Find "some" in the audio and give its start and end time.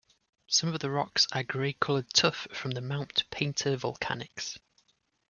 0.47-0.73